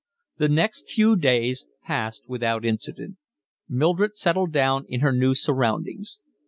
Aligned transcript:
The 0.39 0.47
next 0.49 0.89
few 0.89 1.15
days 1.15 1.67
passed 1.83 2.23
without 2.27 2.65
incident. 2.65 3.17
Mildred 3.69 4.17
settled 4.17 4.51
down 4.51 4.85
in 4.89 5.01
her 5.01 5.11
new 5.11 5.35
surroundings. 5.35 6.17